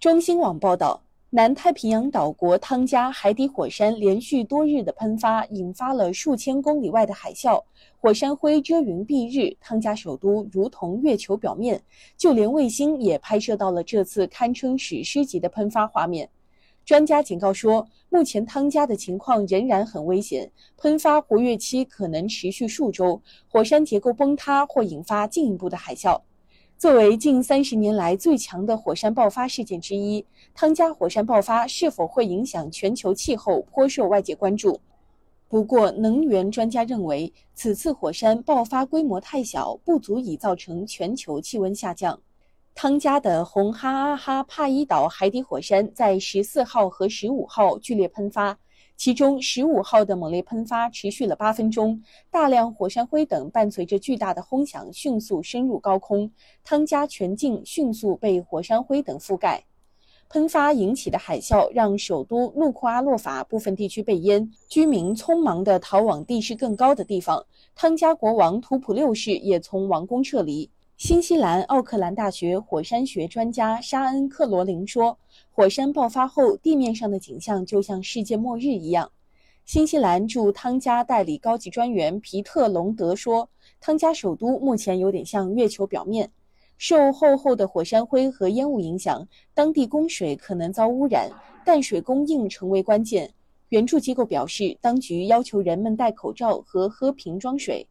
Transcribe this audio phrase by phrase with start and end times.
[0.00, 7.62] 中新网报道，南太平洋岛国汤加海底火山连续多日的喷发，引发了数千公里外的海啸，
[7.98, 11.78] 火山灰遮云蔽日，汤加首都如同月球表面，
[12.16, 16.30] 就连卫星也拍摄到了这次堪称史诗级的喷发画面。
[16.86, 26.18] 专家警告说，目前汤加的情况仍然很危险，喷发活跃期可能持续数周，火山结构崩塌或引发进一步的海啸。
[26.80, 30.24] 作为近三十年来最强的火山爆发事件之一，
[30.54, 34.80] 汤加火山爆发是否会影响全球气候，颇受外界关注。
[35.46, 42.18] 不过，能源专家认为，此次火山爆发规模太小，不足以造成全球气温下降。
[42.74, 48.58] 汤加的红哈阿哈帕伊岛海底火山在十四号和十五号剧烈喷发，
[49.00, 56.30] 其中十五号的猛烈喷发持续了八分钟，大量火山灰等伴随着巨大的轰响迅速升入高空，
[56.62, 59.64] 汤加全境迅速被火山灰等覆盖。
[60.28, 67.46] 喷发引起的海啸让首都努库阿洛法部分地区被淹，居民匆忙地逃往地势更高的地方。
[67.74, 70.68] 汤加国王图普六世也从王宫撤离。
[71.00, 75.18] 新西兰奥克兰大学火山学专家沙恩·克罗林说
[75.50, 79.10] ：“火山爆发后，地面上的景象就像世界末日一样。”
[79.64, 83.48] 新西兰驻汤加代理高级专员皮特·隆德说
[83.80, 86.30] ：“汤加首都目前有点像月球表面，
[86.76, 91.30] 受厚厚的火山灰和烟雾影响，当地供水可能遭污染，
[91.64, 93.32] 淡水供应成为关键。
[93.70, 97.88] 援助机构表示，当局要求人们戴口罩和喝瓶装水。”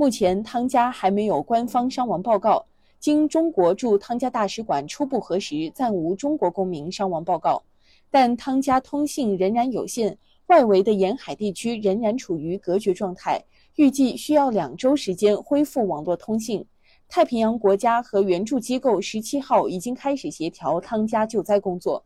[0.00, 2.64] 目前，汤加还没有官方伤亡报告。
[2.98, 7.62] 经中国驻汤加大使馆初步核实，暂无中国公民伤亡报告。
[8.10, 13.44] 但汤加通信仍然有限，外围的沿海地区仍然处于隔绝状态，
[13.76, 16.64] 预计需要两周时间恢复网络通信。
[17.06, 22.02] 太平洋国家和援助机构十七号已经开始协调汤加救灾工作。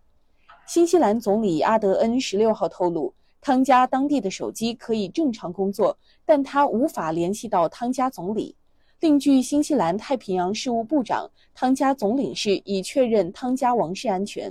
[0.66, 3.14] 新西兰总理阿德恩十六号透露。
[3.44, 8.56] 汤加当地的手机可以正常工作，但他无法联系到汤加总理。
[9.00, 14.50] 另据新西兰太平洋事务部长，汤加总领事已确认汤加王室安全。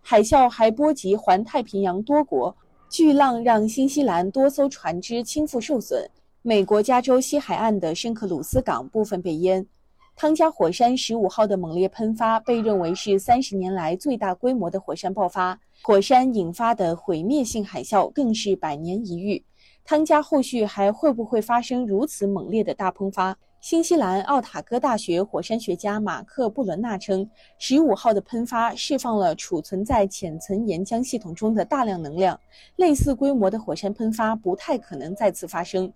[0.00, 2.56] 海啸还波及环太平洋多国，
[2.88, 6.08] 巨浪让新西兰多艘船只倾覆受损，
[6.40, 9.66] 美国加州西海岸的圣克鲁斯港部分被淹。
[10.14, 19.42] 汤加火山十五号的猛烈喷发被认为是三十年来最大规模的火山爆发，火山引发的毁灭性海啸更是百年一遇。
[19.84, 23.36] 汤加后续还会不会发生如此猛烈的大喷发？
[23.60, 32.38] 新西兰奥塔哥大学火山学家马克布伦纳称，十五号的喷发释放了储存在浅层岩浆系统中的大量能量，
[32.76, 35.92] 类似规模的火山喷发不太可能再次发生。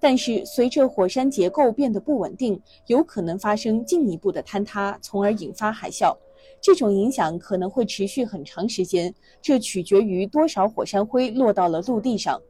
[0.00, 6.16] 但是，随着火山结构变得不稳定，有可能发生进一步的坍塌，从而引发海啸。
[6.60, 12.40] 这种影响可能会持续很长时间，这取决于多少火山灰落到了陆地上。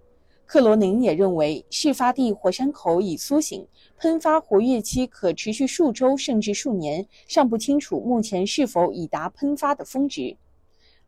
[0.47, 3.67] 克罗宁也认为，事发地火山口已苏醒，
[3.99, 10.35] 喷发活跃期可持续数周甚至数年，尚不清楚目前是否已达喷发的峰值。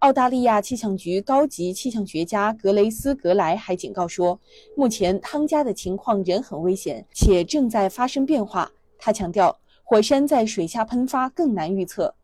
[0.00, 4.40] 澳大利亚气象局高级气象学家格雷斯·格莱还警告说，
[4.74, 8.72] 目前汤加的情况仍很危险，且正在发生变化。
[8.98, 12.14] 他强调，火山在水下喷发更难预测。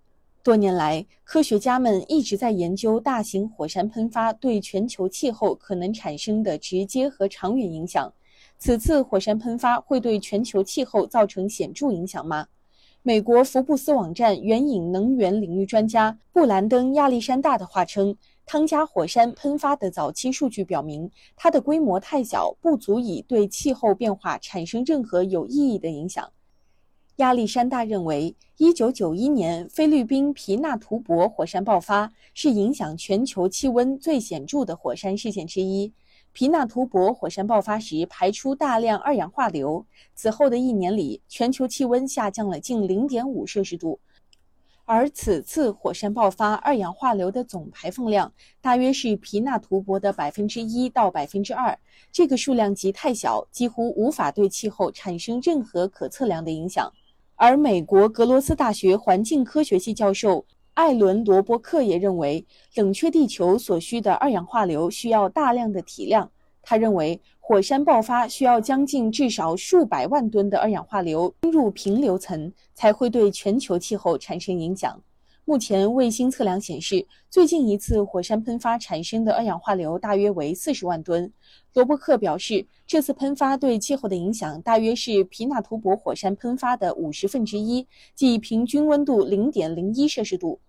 [0.42, 8.10] 多年来，科学家们一直在研究大型火山喷发对全球气候可能产生的直接和长远影响。
[8.58, 12.46] 此次火山喷发会对全球气候造成显著影响吗？
[13.06, 26.28] 美国福布斯网站援引能源领域专家布兰登·亚历山大的话称，汤加火山喷发的早期数据表明，它的规模太小，不足以对气候变化产生任何有意义的影响。
[27.18, 35.92] 亚历山大认为，1991年菲律宾皮纳图博火山爆发是影响全球气温最显著的火山事件之一。
[36.36, 43.98] 皮纳图博火山爆发时排出大量二氧化硫，此后的一年里，全球气温下降了近零点五摄氏度。
[44.84, 48.30] 而此次火山爆发二氧化硫的总排放量
[48.60, 51.78] 大约是皮纳图博的百分之一到百分之二，
[52.12, 56.92] 这个数量级太小，几乎无法对气候产生任何可测量的影响。
[57.36, 60.44] 而美国格罗斯大学环境科学系教授。
[60.76, 62.44] 艾伦·罗伯克也认为，
[62.74, 66.30] 冷却地球所需的二氧化硫需要大量的体量。
[66.60, 75.02] 他认为，火山爆发需要将近至少数百万吨的二氧化硫进入平流层，才会对全球气候产生影响。
[75.46, 81.32] 目前，卫星测量显示，最近一次火山喷发产生的二氧化硫大约为四十万吨。
[81.72, 90.60] 罗伯克表示，这次喷发对气候的影响大约是皮纳图博火山喷发的五十分之一，即平均温度零点零一摄氏度。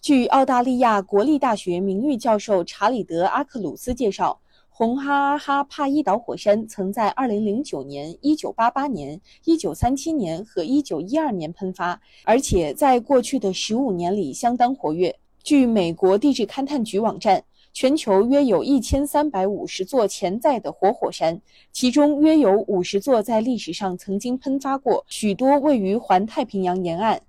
[0.00, 15.14] 据澳大利亚国立大学名誉教授查理德·阿克鲁斯介绍，红哈阿哈帕伊岛火山曾在2009年、1988年、1937年和1912年喷发，而且在过去的15年里相当活跃。
[15.42, 17.44] 据美国地质勘探局网站，
[17.74, 21.38] 全球约有一千三百五十座潜在的活火山，
[21.72, 27.20] 其中约有五十座在历史上曾经喷发过，许多位于环太平洋沿岸。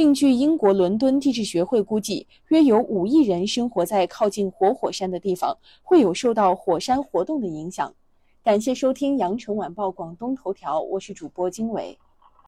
[0.00, 7.94] 另据英国伦敦地质学会估计，约有五亿人生活在靠近活火山的地方，会有受到火山活动的影响。
[8.42, 11.98] 感谢收听羊城晚报广东头条，我是主播经纬。